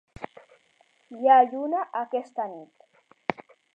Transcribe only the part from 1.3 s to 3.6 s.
ha lluna aquesta nit.